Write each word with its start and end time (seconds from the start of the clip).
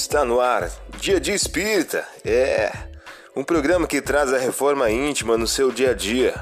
Está 0.00 0.24
no 0.24 0.38
ar, 0.38 0.70
Dia 1.00 1.18
de 1.18 1.32
Espírita. 1.32 2.06
É 2.24 2.70
um 3.34 3.42
programa 3.42 3.84
que 3.84 4.00
traz 4.00 4.32
a 4.32 4.38
reforma 4.38 4.88
íntima 4.88 5.36
no 5.36 5.46
seu 5.46 5.72
dia 5.72 5.90
a 5.90 5.92
dia. 5.92 6.34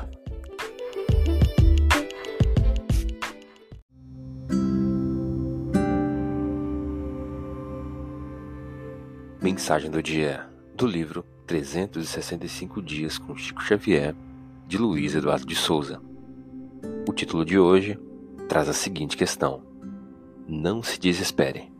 Mensagem 9.41 9.91
do 9.91 10.03
dia 10.03 10.47
do 10.75 10.87
livro 10.87 11.25
365 11.47 12.83
Dias 12.83 13.17
com 13.17 13.35
Chico 13.35 13.63
Xavier, 13.63 14.15
de 14.67 14.77
Luiz 14.77 15.15
Eduardo 15.15 15.47
de 15.47 15.57
Souza. 15.57 15.99
O 17.09 17.13
título 17.15 17.43
de 17.43 17.59
hoje 17.59 17.99
traz 18.51 18.69
a 18.69 18.75
seguinte 18.75 19.17
questão: 19.17 19.63
Não 20.47 20.83
se 20.83 21.01
desespere. 21.01 21.75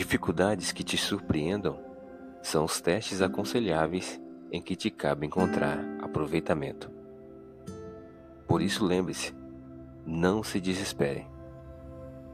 Dificuldades 0.00 0.72
que 0.72 0.82
te 0.82 0.96
surpreendam 0.96 1.78
são 2.40 2.64
os 2.64 2.80
testes 2.80 3.20
aconselháveis 3.20 4.18
em 4.50 4.62
que 4.62 4.74
te 4.74 4.90
cabe 4.90 5.26
encontrar 5.26 5.78
aproveitamento. 6.00 6.90
Por 8.48 8.62
isso, 8.62 8.82
lembre-se: 8.82 9.34
não 10.06 10.42
se 10.42 10.58
desespere. 10.58 11.26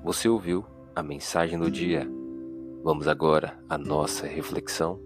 Você 0.04 0.28
ouviu 0.28 0.64
a 0.94 1.02
mensagem 1.02 1.58
do 1.58 1.68
dia. 1.68 2.08
Vamos 2.84 3.08
agora 3.08 3.58
à 3.68 3.76
nossa 3.76 4.28
reflexão. 4.28 5.00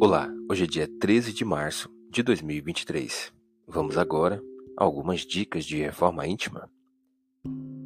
Olá, 0.00 0.28
hoje 0.50 0.64
é 0.64 0.66
dia 0.66 0.88
13 0.98 1.32
de 1.32 1.44
março 1.44 1.88
de 2.10 2.20
2023. 2.20 3.32
Vamos 3.68 3.96
agora 3.96 4.42
a 4.76 4.82
algumas 4.82 5.20
dicas 5.20 5.64
de 5.64 5.76
reforma 5.76 6.26
íntima. 6.26 6.68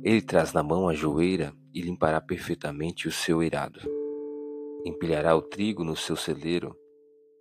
Ele 0.02 0.22
traz 0.22 0.54
na 0.54 0.62
mão 0.62 0.88
a 0.88 0.94
joeira 0.94 1.54
e 1.74 1.82
limpará 1.82 2.18
perfeitamente 2.18 3.06
o 3.06 3.12
seu 3.12 3.42
eirado. 3.42 3.80
Empilhará 4.82 5.36
o 5.36 5.42
trigo 5.42 5.84
no 5.84 5.94
seu 5.94 6.16
celeiro 6.16 6.74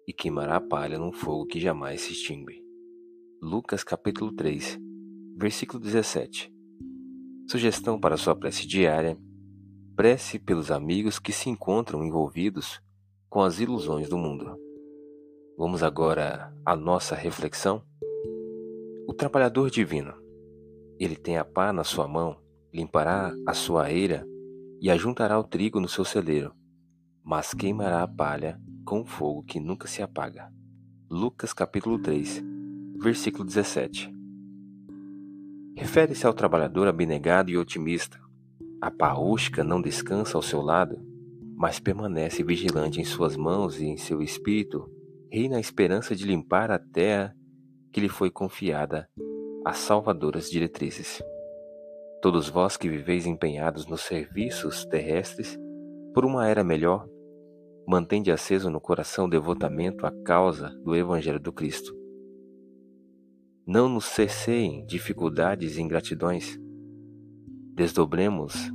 e 0.06 0.12
queimará 0.12 0.58
a 0.58 0.62
palha 0.62 1.00
num 1.00 1.14
fogo 1.14 1.46
que 1.48 1.58
jamais 1.58 2.02
se 2.02 2.12
extingue. 2.12 2.62
Lucas 3.42 3.82
capítulo 3.82 4.34
3, 4.34 4.78
versículo 5.38 5.80
17. 5.80 6.54
Sugestão 7.50 7.98
para 7.98 8.18
sua 8.18 8.36
prece 8.36 8.68
diária: 8.68 9.18
prece 9.96 10.38
pelos 10.38 10.70
amigos 10.70 11.18
que 11.18 11.32
se 11.32 11.50
encontram 11.50 12.04
envolvidos 12.04 12.82
com 13.30 13.44
as 13.44 13.60
ilusões 13.60 14.10
do 14.10 14.18
mundo. 14.18 14.58
Vamos 15.56 15.84
agora 15.84 16.52
à 16.66 16.76
nossa 16.76 17.14
reflexão? 17.14 17.84
O 19.08 19.14
trabalhador 19.14 19.70
divino. 19.70 20.14
Ele 21.00 21.16
tem 21.16 21.38
a 21.38 21.46
pá 21.46 21.72
na 21.72 21.84
sua 21.84 22.08
mão, 22.08 22.38
limpará 22.74 23.32
a 23.46 23.54
sua 23.54 23.92
eira 23.92 24.26
e 24.82 24.90
ajuntará 24.90 25.38
o 25.40 25.44
trigo 25.44 25.80
no 25.80 25.88
seu 25.88 26.04
celeiro, 26.04 26.54
mas 27.24 27.54
queimará 27.54 28.02
a 28.02 28.08
palha 28.08 28.60
com 28.84 29.06
fogo 29.06 29.44
que 29.44 29.60
nunca 29.60 29.88
se 29.88 30.02
apaga. 30.02 30.52
Lucas 31.08 31.54
capítulo 31.54 32.00
3, 32.00 32.44
versículo 32.98 33.46
17. 33.46 34.12
Refere-se 35.76 36.26
ao 36.26 36.34
trabalhador 36.34 36.88
abnegado 36.88 37.52
e 37.52 37.58
otimista. 37.58 38.20
A 38.82 38.90
paúsca 38.90 39.64
não 39.64 39.82
descansa 39.82 40.38
ao 40.38 40.42
seu 40.42 40.62
lado, 40.62 41.09
mas 41.60 41.78
permanece 41.78 42.42
vigilante 42.42 43.02
em 43.02 43.04
suas 43.04 43.36
mãos 43.36 43.82
e 43.82 43.86
em 43.86 43.98
seu 43.98 44.22
espírito, 44.22 44.90
reina 45.30 45.58
a 45.58 45.60
esperança 45.60 46.16
de 46.16 46.24
limpar 46.26 46.72
a 46.72 46.80
terra 46.80 47.36
que 47.92 48.00
lhe 48.00 48.08
foi 48.08 48.32
confiada 48.32 49.10
às 49.66 49.78
salvadoras 49.80 50.50
diretrizes. 50.50 51.22
Todos 52.22 52.48
vós 52.48 52.78
que 52.78 52.88
viveis 52.88 53.26
empenhados 53.26 53.86
nos 53.88 54.00
serviços 54.00 54.86
terrestres, 54.86 55.60
por 56.14 56.23
uma 56.23 56.48
era 56.48 56.64
melhor, 56.64 57.06
mantende 57.86 58.32
aceso 58.32 58.70
no 58.70 58.80
coração 58.80 59.26
o 59.26 59.30
devotamento 59.30 60.06
à 60.06 60.12
causa 60.23 60.70
do 60.86 60.95
Evangelho 60.95 61.42
do 61.42 61.52
Cristo. 61.52 61.94
Não 63.67 63.89
nos 63.89 64.06
cesseiem 64.06 64.86
dificuldades 64.86 65.76
e 65.76 65.82
ingratidões. 65.82 66.58
Desdobremos 67.76 68.72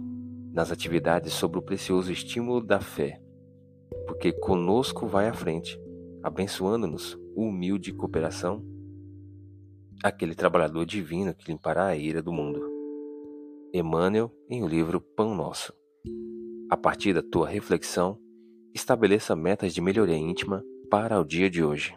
nas 0.54 0.70
atividades 0.70 1.32
sobre 1.32 1.59
o 1.59 1.62
precioso 1.62 2.12
estímulo 2.12 2.65
da 2.65 2.81
fé, 2.81 3.20
porque 4.06 4.32
conosco 4.32 5.04
vai 5.04 5.28
à 5.28 5.34
frente, 5.34 5.76
abençoando-nos 6.22 7.19
humilde 7.34 7.92
cooperação, 7.92 8.64
aquele 10.03 10.34
trabalhador 10.34 10.87
divino 10.87 11.34
que 11.34 11.50
limpará 11.50 11.87
a 11.87 11.97
ira 11.97 12.22
do 12.22 12.32
mundo. 12.32 12.62
Emmanuel, 13.72 14.31
em 14.48 14.62
o 14.62 14.69
livro 14.69 15.00
Pão 15.00 15.34
Nosso. 15.34 15.75
A 16.70 16.76
partir 16.76 17.12
da 17.12 17.22
tua 17.22 17.48
reflexão, 17.48 18.16
estabeleça 18.72 19.34
metas 19.34 19.75
de 19.75 19.81
melhoria 19.81 20.16
íntima 20.16 20.62
para 20.88 21.20
o 21.20 21.25
dia 21.25 21.50
de 21.50 21.64
hoje. 21.64 21.97